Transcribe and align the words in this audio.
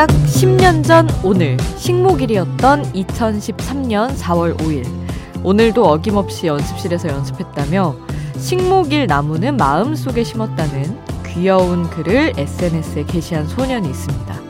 딱 0.00 0.08
10년 0.08 0.82
전 0.82 1.06
오늘 1.22 1.58
식목일이었던 1.76 2.92
2013년 2.92 4.16
4월 4.16 4.56
5일. 4.56 4.86
오늘도 5.42 5.84
어김없이 5.84 6.46
연습실에서 6.46 7.08
연습했다며 7.08 7.96
식목일 8.38 9.06
나무는 9.06 9.58
마음속에 9.58 10.24
심었다는 10.24 11.09
귀여운 11.32 11.88
글을 11.90 12.34
SNS에 12.36 13.04
게시한 13.04 13.46
소년이 13.46 13.88
있습니다. 13.88 14.40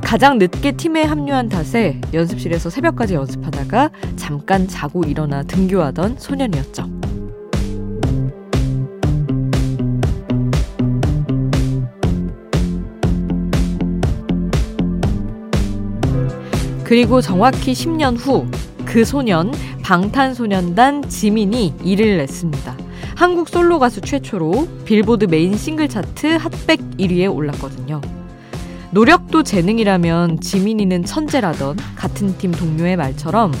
가장 0.00 0.38
늦게 0.38 0.72
팀에 0.72 1.02
합류한 1.02 1.48
탓에 1.48 2.00
연습실에서 2.12 2.70
새벽까지 2.70 3.14
연습하다가 3.14 3.90
잠깐 4.16 4.68
자고 4.68 5.02
일어나 5.04 5.42
등교하던 5.42 6.16
소년이었죠. 6.18 6.90
그리고 16.84 17.20
정확히 17.20 17.72
10년 17.72 18.16
후 18.18 18.46
그 18.94 19.04
소년 19.04 19.50
방탄소년단 19.82 21.08
지민이 21.08 21.74
일을 21.82 22.18
냈습니다. 22.18 22.73
한국 23.14 23.48
솔로 23.48 23.78
가수 23.78 24.00
최초로 24.00 24.68
빌보드 24.84 25.26
메인 25.26 25.56
싱글 25.56 25.88
차트 25.88 26.36
핫백 26.36 26.80
1위에 26.98 27.32
올랐거든요. 27.32 28.00
노력도 28.90 29.42
재능이라면 29.42 30.40
지민이는 30.40 31.04
천재라던 31.04 31.76
같은 31.96 32.36
팀 32.38 32.52
동료의 32.52 32.96
말처럼 32.96 33.52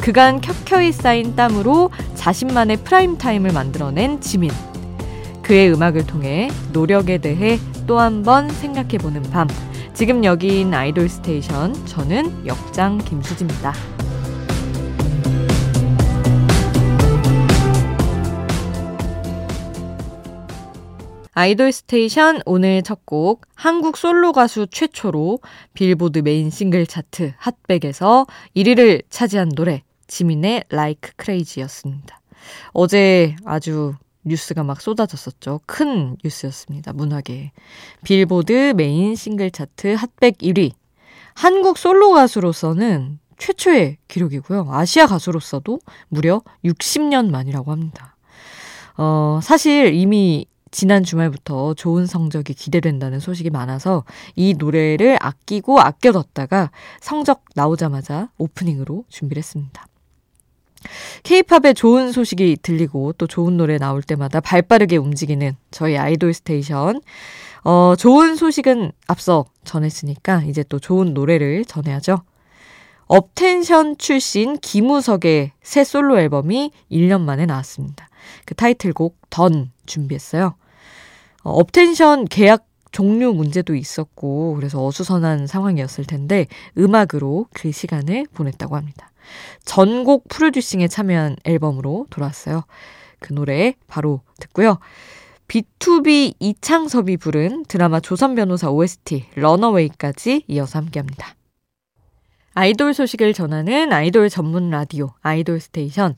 그간 0.00 0.40
켜켜이 0.40 0.92
쌓인 0.92 1.36
땀으로 1.36 1.90
자신만의 2.14 2.78
프라임 2.78 3.18
타임을 3.18 3.52
만들어낸 3.52 4.20
지민. 4.20 4.50
그의 5.42 5.72
음악을 5.72 6.06
통해 6.06 6.50
노력에 6.72 7.18
대해 7.18 7.58
또 7.86 7.98
한 7.98 8.22
번 8.22 8.48
생각해보는 8.48 9.22
밤. 9.30 9.48
지금 9.94 10.24
여긴 10.24 10.72
아이돌 10.72 11.08
스테이션. 11.08 11.74
저는 11.86 12.46
역장 12.46 12.98
김수지입니다. 12.98 13.74
아이돌 21.40 21.72
스테이션 21.72 22.42
오늘 22.44 22.82
첫 22.82 23.00
곡 23.06 23.46
한국 23.54 23.96
솔로 23.96 24.32
가수 24.32 24.66
최초로 24.70 25.38
빌보드 25.72 26.18
메인 26.18 26.50
싱글 26.50 26.86
차트 26.86 27.32
핫백에서 27.38 28.26
1위를 28.54 29.04
차지한 29.08 29.48
노래 29.56 29.82
지민의 30.06 30.64
Like 30.70 31.12
Crazy였습니다. 31.18 32.20
어제 32.74 33.36
아주 33.46 33.94
뉴스가 34.24 34.64
막 34.64 34.82
쏟아졌었죠. 34.82 35.62
큰 35.64 36.18
뉴스였습니다. 36.22 36.92
문화계. 36.92 37.52
빌보드 38.04 38.74
메인 38.76 39.16
싱글 39.16 39.50
차트 39.50 39.94
핫백 39.94 40.38
1위. 40.38 40.72
한국 41.32 41.78
솔로 41.78 42.12
가수로서는 42.12 43.18
최초의 43.38 43.96
기록이고요. 44.08 44.66
아시아 44.70 45.06
가수로서도 45.06 45.80
무려 46.08 46.42
60년 46.66 47.30
만이라고 47.30 47.72
합니다. 47.72 48.14
어, 48.98 49.40
사실 49.42 49.94
이미 49.94 50.44
지난 50.70 51.02
주말부터 51.02 51.74
좋은 51.74 52.06
성적이 52.06 52.54
기대된다는 52.54 53.20
소식이 53.20 53.50
많아서 53.50 54.04
이 54.36 54.54
노래를 54.54 55.18
아끼고 55.20 55.80
아껴뒀다가 55.80 56.70
성적 57.00 57.44
나오자마자 57.54 58.30
오프닝으로 58.38 59.04
준비를 59.08 59.40
했습니다. 59.40 59.86
케이팝의 61.24 61.74
좋은 61.74 62.12
소식이 62.12 62.58
들리고 62.62 63.12
또 63.14 63.26
좋은 63.26 63.56
노래 63.56 63.78
나올 63.78 64.02
때마다 64.02 64.40
발 64.40 64.62
빠르게 64.62 64.96
움직이는 64.96 65.56
저희 65.70 65.98
아이돌 65.98 66.32
스테이션. 66.32 67.00
어, 67.64 67.94
좋은 67.98 68.36
소식은 68.36 68.92
앞서 69.06 69.44
전했으니까 69.64 70.42
이제 70.44 70.64
또 70.68 70.78
좋은 70.78 71.12
노래를 71.12 71.64
전해야죠. 71.66 72.22
업텐션 73.06 73.98
출신 73.98 74.56
김우석의 74.58 75.52
새 75.62 75.84
솔로 75.84 76.18
앨범이 76.18 76.70
1년 76.90 77.22
만에 77.22 77.44
나왔습니다. 77.44 78.08
그 78.46 78.54
타이틀곡 78.54 79.18
Dawn 79.30 79.72
준비했어요. 79.84 80.54
어, 81.42 81.52
업텐션 81.52 82.24
계약 82.26 82.66
종료 82.92 83.32
문제도 83.32 83.74
있었고 83.74 84.54
그래서 84.56 84.84
어수선한 84.84 85.46
상황이었을 85.46 86.04
텐데 86.04 86.46
음악으로 86.76 87.46
그 87.52 87.70
시간을 87.70 88.26
보냈다고 88.34 88.76
합니다. 88.76 89.10
전곡 89.64 90.28
프로듀싱에 90.28 90.88
참여한 90.88 91.36
앨범으로 91.44 92.06
돌아왔어요. 92.10 92.64
그 93.20 93.32
노래 93.32 93.74
바로 93.86 94.22
듣고요. 94.40 94.78
B2B 95.46 96.34
이창섭이 96.38 97.16
부른 97.16 97.64
드라마 97.66 98.00
조선 98.00 98.34
변호사 98.34 98.70
OST 98.70 99.26
Runaway까지 99.34 100.44
이어서 100.48 100.78
함께합니다. 100.78 101.34
아이돌 102.54 102.94
소식을 102.94 103.32
전하는 103.32 103.92
아이돌 103.92 104.28
전문 104.28 104.70
라디오 104.70 105.12
아이돌 105.22 105.60
스테이션. 105.60 106.16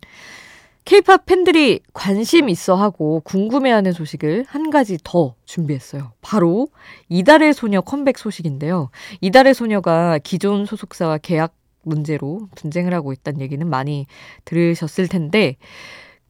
케이팝 0.84 1.26
팬들이 1.26 1.80
관심 1.92 2.48
있어 2.48 2.74
하고 2.74 3.20
궁금해하는 3.24 3.92
소식을 3.92 4.44
한 4.48 4.70
가지 4.70 4.98
더 5.04 5.34
준비했어요. 5.44 6.12
바로 6.20 6.68
이달의 7.08 7.54
소녀 7.54 7.80
컴백 7.80 8.18
소식인데요. 8.18 8.90
이달의 9.20 9.54
소녀가 9.54 10.18
기존 10.18 10.66
소속사와 10.66 11.18
계약 11.18 11.54
문제로 11.82 12.48
분쟁을 12.56 12.92
하고 12.94 13.12
있다는 13.12 13.40
얘기는 13.40 13.64
많이 13.68 14.06
들으셨을 14.44 15.08
텐데, 15.08 15.56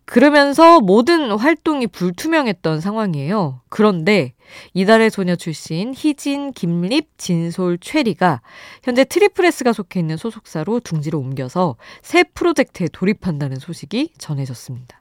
그러면서 0.05 0.81
모든 0.81 1.31
활동이 1.31 1.87
불투명했던 1.87 2.81
상황이에요. 2.81 3.61
그런데 3.69 4.35
이달의 4.75 5.11
소녀 5.11 5.37
출신 5.37 5.95
희진, 5.95 6.53
김립, 6.53 7.19
진솔, 7.19 7.79
최리가 7.79 8.43
현재 8.83 9.05
트리플에스가 9.05 9.73
속해 9.73 10.01
있는 10.01 10.17
소속사로 10.17 10.81
둥지를 10.81 11.19
옮겨서 11.19 11.77
새 12.03 12.23
프로젝트에 12.25 12.89
돌입한다는 12.93 13.59
소식이 13.59 14.13
전해졌습니다. 14.19 15.01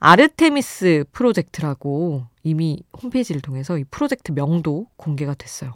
아르테미스 0.00 1.04
프로젝트라고 1.12 2.26
이미 2.42 2.82
홈페이지를 3.02 3.40
통해서 3.40 3.78
이 3.78 3.84
프로젝트 3.84 4.32
명도 4.32 4.86
공개가 4.96 5.34
됐어요. 5.34 5.72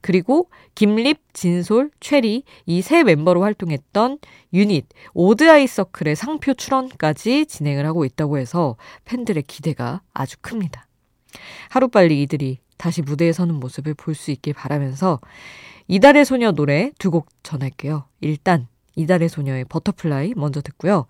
그리고 0.00 0.50
김립, 0.74 1.20
진솔, 1.34 1.90
최리 2.00 2.42
이 2.66 2.82
세 2.82 3.04
멤버로 3.04 3.42
활동했던 3.42 4.18
유닛 4.54 4.86
오드아이 5.14 5.66
서클의 5.68 6.16
상표 6.16 6.54
출원까지 6.54 7.46
진행을 7.46 7.86
하고 7.86 8.04
있다고 8.04 8.38
해서 8.38 8.76
팬들의 9.04 9.42
기대가 9.44 10.00
아주 10.14 10.36
큽니다. 10.40 10.87
하루빨리 11.70 12.22
이들이 12.22 12.58
다시 12.76 13.02
무대에 13.02 13.32
서는 13.32 13.56
모습을 13.56 13.94
볼 13.94 14.14
수 14.14 14.30
있길 14.30 14.54
바라면서 14.54 15.20
이달의 15.88 16.24
소녀 16.24 16.52
노래 16.52 16.92
두 16.98 17.10
곡 17.10 17.28
전할게요. 17.42 18.04
일단 18.20 18.68
이달의 18.96 19.28
소녀의 19.28 19.64
Butterfly 19.66 20.34
먼저 20.36 20.60
듣고요. 20.60 21.06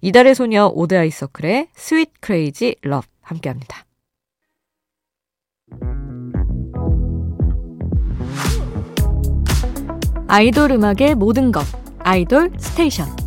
이달의 0.00 0.34
소녀 0.34 0.66
오드아이써클의 0.66 1.68
Sweet 1.74 2.12
Crazy 2.20 2.76
Love 2.82 3.06
함께 3.22 3.48
합니다. 3.48 3.84
아이돌 10.28 10.70
음악의 10.72 11.14
모든 11.16 11.50
것 11.52 11.64
아이돌 11.98 12.52
스테이션 12.58 13.19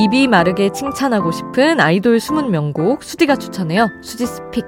입이 0.00 0.28
마르게 0.28 0.70
칭찬하고 0.72 1.30
싶은 1.30 1.78
아이돌 1.78 2.20
숨은 2.20 2.50
명곡 2.50 3.04
수디가 3.04 3.36
추천해요. 3.36 3.90
수디's 4.02 4.24
Pick. 4.24 4.64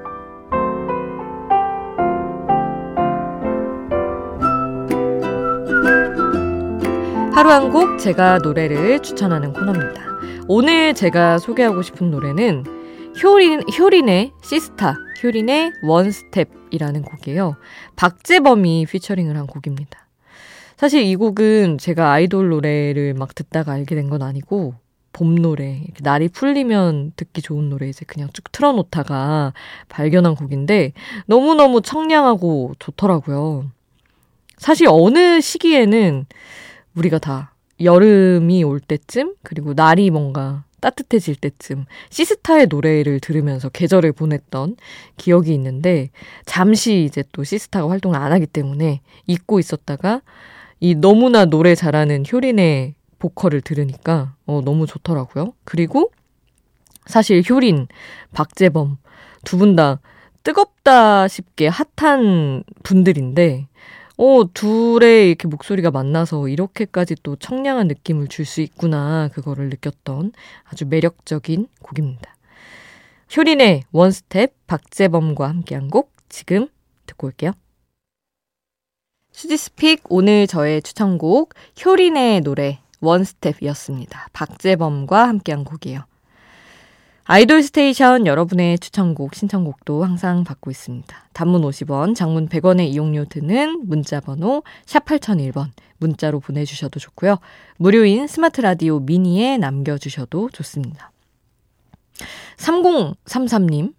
하루 7.35 7.51
한 7.51 7.71
곡 7.73 7.99
제가 7.99 8.39
노래를 8.39 9.01
추천하는 9.01 9.53
코너입니다. 9.55 10.03
오늘 10.49 10.93
제가 10.93 11.39
소개하고 11.39 11.81
싶은 11.83 12.11
노래는 12.11 12.65
효린, 13.23 13.63
효린의 13.79 14.33
시스타, 14.43 14.97
효린의 15.23 15.73
One 15.83 16.09
Step이라는 16.09 17.03
곡이에요. 17.03 17.57
박재범이 17.97 18.87
피처링을 18.91 19.37
한 19.37 19.47
곡입니다. 19.47 20.07
사실 20.77 21.03
이 21.03 21.17
곡은 21.17 21.79
제가 21.79 22.11
아이돌 22.13 22.51
노래를 22.51 23.15
막 23.15 23.35
듣다가 23.35 23.73
알게 23.73 23.95
된 23.95 24.11
건 24.11 24.21
아니고 24.23 24.75
봄 25.13 25.35
노래, 25.37 25.83
날이 26.01 26.29
풀리면 26.29 27.13
듣기 27.17 27.43
좋은 27.43 27.69
노래 27.69 27.89
이제 27.89 28.05
그냥 28.07 28.29
쭉 28.33 28.51
틀어놓다가 28.51 29.53
발견한 29.89 30.35
곡인데 30.35 30.93
너무너무 31.27 31.83
청량하고 31.83 32.73
좋더라고요. 32.79 33.71
사실 34.57 34.87
어느 34.89 35.41
시기에는 35.41 36.27
우리가 36.95 37.19
다 37.19 37.55
여름이 37.81 38.65
올 38.65 38.81
때쯤 38.81 39.35
그리고 39.43 39.75
날이 39.75 40.11
뭔가 40.11 40.65
따뜻해질 40.81 41.37
때쯤 41.37 41.87
시스타의 42.11 42.67
노래를 42.67 43.21
들으면서 43.21 43.69
계절을 43.69 44.13
보냈던 44.13 44.77
기억이 45.17 45.55
있는데 45.55 46.11
잠시 46.45 47.05
이제 47.05 47.23
또 47.33 47.45
시스타가 47.45 47.89
활동을 47.89 48.19
안 48.19 48.33
하기 48.33 48.47
때문에 48.47 49.01
잊고 49.27 49.59
있었다가 49.59 50.23
이 50.81 50.95
너무나 50.97 51.45
노래 51.45 51.75
잘하는 51.75 52.25
효린의 52.31 52.95
보컬을 53.23 53.61
들으니까 53.61 54.35
어, 54.47 54.61
너무 54.65 54.87
좋더라고요. 54.87 55.55
그리고 55.65 56.11
사실 57.07 57.43
효린, 57.49 57.87
박재범 58.33 58.99
두 59.45 59.59
분 59.59 59.77
다 59.77 60.01
뜨겁다 60.43 61.29
싶게 61.29 61.69
핫한 61.69 62.65
분들인데 62.83 63.69
어, 64.17 64.53
둘의 64.53 65.29
이렇게 65.29 65.47
목소리가 65.47 65.93
만나서 65.93 66.49
이렇게까지 66.49 67.17
또 67.23 67.37
청량한 67.37 67.87
느낌을 67.89 68.27
줄 68.27 68.45
수 68.45 68.61
있구나. 68.61 69.29
그거를 69.33 69.69
느꼈던 69.71 70.33
아주 70.65 70.85
매력적인 70.87 71.69
곡입니다. 71.81 72.37
효린의 73.37 73.85
One 73.93 74.25
Step 74.25 74.67
박재범과 74.67 75.49
함께한 75.49 75.89
곡 75.91 76.13
지금 76.29 76.69
듣고 77.07 77.29
올게요. 77.29 77.53
수디's 79.31 79.74
Pick 79.74 80.03
오늘 80.09 80.47
저의 80.47 80.83
추천곡 80.83 81.55
효린의 81.85 82.43
노래 82.43 82.82
One 83.03 83.21
Step이었습니다. 83.21 84.29
박재범과 84.33 85.29
함께한 85.29 85.65
곡이에요. 85.65 86.05
아이돌 87.25 87.63
스테이션 87.63 88.27
여러분의 88.27 88.79
추천곡, 88.81 89.35
신청곡도 89.35 90.03
항상 90.03 90.43
받고 90.43 90.71
있습니다. 90.71 91.29
단문 91.33 91.63
50원, 91.63 92.17
장문 92.17 92.49
100원의 92.49 92.89
이용료 92.89 93.27
드는 93.27 93.87
문자번호 93.87 94.65
샵 94.87 95.05
8001번 95.05 95.71
문자로 95.99 96.41
보내주셔도 96.41 96.99
좋고요. 96.99 97.39
무료인 97.77 98.27
스마트 98.27 98.61
라디오 98.61 98.99
미니에 98.99 99.57
남겨주셔도 99.57 100.51
좋습니다. 100.51 101.13
3033님, 102.57 103.95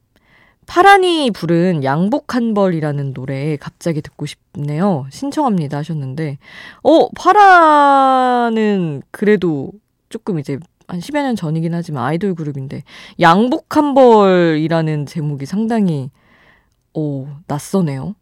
파란이 0.66 1.32
부른 1.32 1.84
양복 1.84 2.36
한 2.36 2.54
벌이라는 2.54 3.14
노래 3.14 3.58
갑자기 3.58 4.02
듣고 4.02 4.26
싶네요. 4.26 5.06
신청합니다 5.10 5.78
하셨는데, 5.78 6.38
어, 6.84 7.10
파란은 7.10 9.04
그래도 9.12 9.72
조금 10.10 10.40
이제 10.40 10.60
한 10.88 11.00
10여 11.00 11.24
년 11.24 11.36
전이긴 11.36 11.74
하지만 11.74 12.04
아이돌 12.04 12.36
그룹인데 12.36 12.84
양복 13.20 13.78
한 13.78 13.94
벌이라는 13.94 15.06
제목이 15.06 15.46
상당히 15.46 16.12
오, 16.94 17.28
낯서네요. 17.48 18.16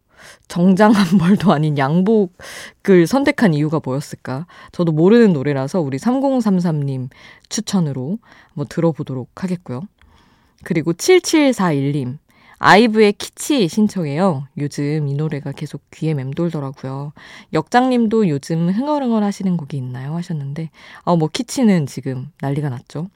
정장 0.48 0.92
한 0.92 1.18
벌도 1.18 1.52
아닌 1.52 1.76
양복을 1.76 3.06
선택한 3.06 3.54
이유가 3.54 3.80
뭐였을까? 3.84 4.46
저도 4.70 4.92
모르는 4.92 5.32
노래라서 5.32 5.80
우리 5.80 5.98
3033님 5.98 7.08
추천으로 7.48 8.18
한번 8.48 8.66
들어보도록 8.68 9.42
하겠고요. 9.42 9.82
그리고 10.64 10.92
7741님. 10.92 12.18
아이브의 12.64 13.14
키치 13.14 13.66
신청해요. 13.66 14.46
요즘 14.56 15.08
이 15.08 15.14
노래가 15.14 15.50
계속 15.50 15.82
귀에 15.90 16.14
맴돌더라고요. 16.14 17.12
역장님도 17.52 18.28
요즘 18.28 18.68
흥얼흥얼 18.68 19.24
하시는 19.24 19.56
곡이 19.56 19.76
있나요? 19.76 20.14
하셨는데, 20.14 20.70
아, 21.02 21.16
뭐, 21.16 21.28
키치는 21.28 21.86
지금 21.86 22.30
난리가 22.40 22.68
났죠. 22.68 23.08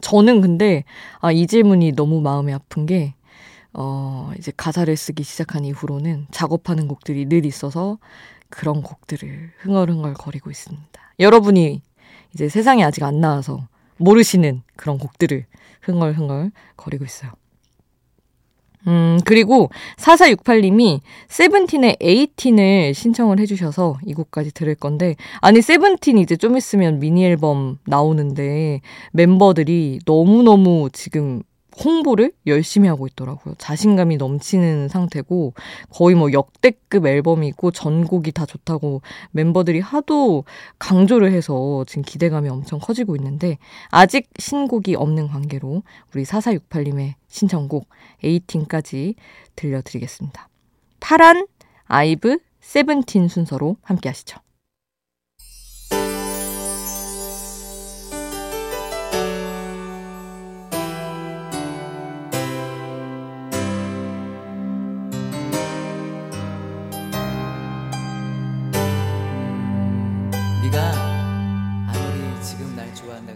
저는 0.00 0.40
근데, 0.40 0.84
아, 1.20 1.32
이 1.32 1.46
질문이 1.46 1.92
너무 1.92 2.22
마음이 2.22 2.50
아픈 2.54 2.86
게, 2.86 3.14
어, 3.74 4.32
이제 4.38 4.54
가사를 4.56 4.96
쓰기 4.96 5.22
시작한 5.22 5.66
이후로는 5.66 6.28
작업하는 6.30 6.88
곡들이 6.88 7.26
늘 7.26 7.44
있어서 7.44 7.98
그런 8.48 8.80
곡들을 8.80 9.52
흥얼흥얼 9.58 10.14
거리고 10.14 10.50
있습니다. 10.50 11.12
여러분이 11.20 11.82
이제 12.32 12.48
세상에 12.48 12.84
아직 12.84 13.02
안 13.02 13.20
나와서 13.20 13.68
모르시는 13.98 14.62
그런 14.76 14.96
곡들을 14.96 15.44
흥얼흥얼 15.82 16.52
거리고 16.78 17.04
있어요. 17.04 17.32
음, 18.86 19.18
그리고 19.24 19.70
4468님이 19.98 21.00
세븐틴의 21.28 21.96
에이틴을 22.00 22.94
신청을 22.94 23.40
해주셔서 23.40 23.98
이 24.06 24.14
곡까지 24.14 24.52
들을 24.52 24.74
건데, 24.74 25.16
아니, 25.40 25.60
세븐틴 25.60 26.18
이제 26.18 26.36
좀 26.36 26.56
있으면 26.56 27.00
미니 27.00 27.24
앨범 27.24 27.78
나오는데, 27.86 28.80
멤버들이 29.12 30.00
너무너무 30.06 30.88
지금 30.92 31.42
홍보를 31.84 32.32
열심히 32.46 32.88
하고 32.88 33.06
있더라고요. 33.06 33.54
자신감이 33.58 34.16
넘치는 34.16 34.88
상태고 34.88 35.54
거의 35.90 36.16
뭐 36.16 36.32
역대급 36.32 37.06
앨범이고 37.06 37.70
전곡이 37.70 38.32
다 38.32 38.46
좋다고 38.46 39.02
멤버들이 39.32 39.80
하도 39.80 40.44
강조를 40.78 41.32
해서 41.32 41.84
지금 41.86 42.02
기대감이 42.02 42.48
엄청 42.48 42.78
커지고 42.78 43.16
있는데 43.16 43.58
아직 43.90 44.28
신곡이 44.38 44.94
없는 44.94 45.28
관계로 45.28 45.82
우리 46.14 46.24
4468님의 46.24 47.14
신청곡 47.28 47.88
에이틴까지 48.24 49.14
들려드리겠습니다. 49.54 50.48
파란, 51.00 51.46
아이브, 51.84 52.38
세븐틴 52.60 53.28
순서로 53.28 53.76
함께 53.82 54.08
하시죠. 54.08 54.38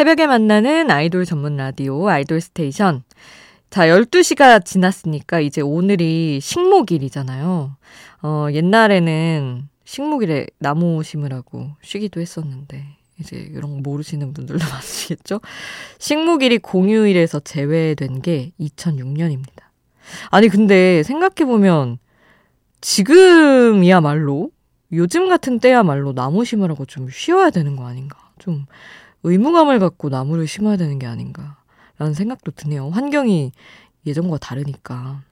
새벽에 0.00 0.26
만나는 0.26 0.90
아이돌 0.90 1.26
전문 1.26 1.58
라디오 1.58 2.08
아이돌 2.08 2.40
스테이션. 2.40 3.02
자, 3.68 3.86
12시가 3.86 4.64
지났으니까 4.64 5.40
이제 5.40 5.60
오늘이 5.60 6.40
식목일이잖아요. 6.40 7.76
어, 8.22 8.46
옛날에는 8.50 9.68
식목일에 9.84 10.46
나무 10.58 11.02
심으라고 11.02 11.72
쉬기도 11.82 12.22
했었는데, 12.22 12.82
이제 13.18 13.36
이런 13.36 13.74
거 13.74 13.90
모르시는 13.90 14.32
분들도 14.32 14.64
많으시겠죠? 14.72 15.42
식목일이 15.98 16.56
공휴일에서 16.60 17.40
제외된 17.40 18.22
게 18.22 18.52
2006년입니다. 18.58 19.64
아니, 20.30 20.48
근데 20.48 21.02
생각해보면 21.02 21.98
지금이야말로, 22.80 24.50
요즘 24.92 25.28
같은 25.28 25.58
때야말로 25.58 26.14
나무 26.14 26.46
심으라고 26.46 26.86
좀 26.86 27.10
쉬어야 27.10 27.50
되는 27.50 27.76
거 27.76 27.86
아닌가. 27.86 28.16
좀 28.38 28.64
의무감을 29.22 29.78
갖고 29.78 30.08
나무를 30.08 30.46
심어야 30.46 30.76
되는 30.76 30.98
게 30.98 31.06
아닌가라는 31.06 32.14
생각도 32.14 32.52
드네요. 32.52 32.90
환경이 32.90 33.52
예전과 34.06 34.38
다르니까. 34.38 35.22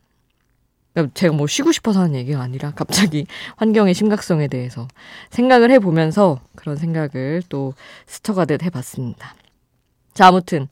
그러니까 0.92 1.14
제가 1.14 1.34
뭐 1.34 1.46
쉬고 1.46 1.72
싶어서 1.72 2.00
하는 2.00 2.14
얘기가 2.16 2.40
아니라 2.40 2.72
갑자기 2.72 3.26
환경의 3.56 3.94
심각성에 3.94 4.48
대해서 4.48 4.88
생각을 5.30 5.70
해보면서 5.70 6.40
그런 6.56 6.76
생각을 6.76 7.42
또 7.48 7.74
스쳐가듯 8.06 8.62
해봤습니다. 8.64 9.34
자, 10.14 10.26
아무튼 10.26 10.68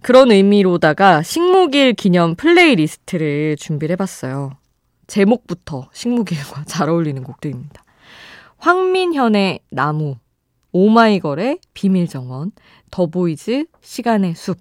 그런 0.00 0.32
의미로다가 0.32 1.22
식목일 1.22 1.92
기념 1.92 2.34
플레이리스트를 2.34 3.56
준비를 3.56 3.92
해봤어요. 3.92 4.56
제목부터 5.06 5.88
식목일과 5.92 6.64
잘 6.66 6.88
어울리는 6.88 7.22
곡들입니다. 7.22 7.84
황민현의 8.58 9.60
나무, 9.70 10.16
오마이걸의 10.72 11.58
비밀 11.74 12.08
정원, 12.08 12.52
더보이즈 12.90 13.66
시간의 13.80 14.34
숲. 14.34 14.58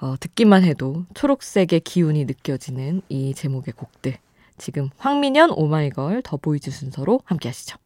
어, 0.00 0.14
듣기만 0.18 0.64
해도 0.64 1.04
초록색의 1.14 1.80
기운이 1.80 2.24
느껴지는 2.24 3.02
이 3.08 3.34
제목의 3.34 3.74
곡들. 3.76 4.16
지금 4.56 4.90
황민현, 4.96 5.50
오마이걸, 5.50 6.22
더보이즈 6.22 6.70
순서로 6.70 7.20
함께 7.24 7.48
하시죠. 7.48 7.78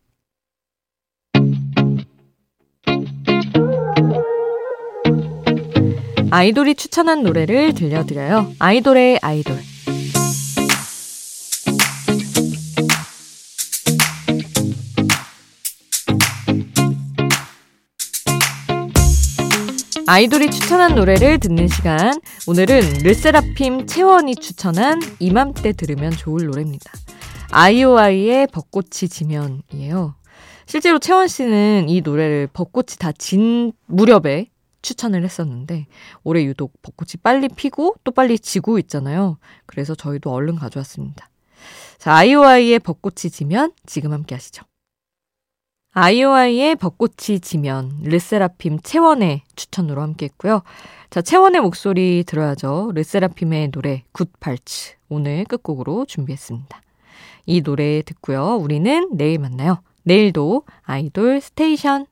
아이돌이 6.31 6.77
추천한 6.77 7.23
노래를 7.23 7.75
들려드려요. 7.75 8.53
아이돌의 8.59 9.19
아이돌. 9.21 9.72
아이돌이 20.13 20.51
추천한 20.51 20.95
노래를 20.95 21.39
듣는 21.39 21.69
시간. 21.69 22.21
오늘은 22.47 22.99
르세라핌 23.03 23.87
채원이 23.87 24.37
추천한 24.37 25.01
이맘때 25.21 25.73
들으면 25.73 26.11
좋을 26.11 26.45
노래입니다. 26.45 26.93
아이오아이의 27.51 28.49
벚꽃이 28.49 29.09
지면이에요. 29.09 30.15
실제로 30.67 30.99
채원 30.99 31.29
씨는 31.29 31.89
이 31.89 32.03
노래를 32.03 32.51
벚꽃이 32.53 32.99
다 32.99 33.13
진 33.13 33.73
무렵에 33.87 34.51
추천을 34.83 35.25
했었는데 35.25 35.87
올해 36.25 36.45
유독 36.45 36.75
벚꽃이 36.83 37.13
빨리 37.23 37.49
피고 37.49 37.95
또 38.05 38.13
빨리 38.13 38.39
지고 38.39 38.79
있잖아요. 38.81 39.39
그래서 39.65 39.95
저희도 39.95 40.31
얼른 40.31 40.57
가져왔습니다. 40.57 41.31
자, 41.97 42.13
아이오아이의 42.17 42.81
벚꽃이 42.81 43.31
지면 43.33 43.73
지금 43.87 44.13
함께 44.13 44.35
하시죠. 44.35 44.63
아이오아이의 45.95 46.77
벚꽃이 46.77 47.41
지면 47.41 47.93
르세라핌 48.03 48.79
채원의 48.83 49.43
추천으로 49.57 50.01
함께 50.01 50.27
했고요. 50.27 50.63
자, 51.11 51.21
채원의 51.21 51.61
목소리 51.61 52.25
들어야죠. 52.27 52.93
르세라핌의 52.95 53.71
노래 53.73 54.03
Good 54.13 54.49
Parts 54.49 54.95
오늘 55.11 55.45
끝곡으로 55.45 56.07
준비했습니다. 56.07 56.81
이 57.45 57.61
노래 57.61 58.01
듣고요. 58.03 58.57
우리는 58.57 59.11
내일 59.13 59.39
만나요. 59.39 59.83
내일도 60.05 60.63
아이돌 60.83 61.43
스테이션 61.43 62.07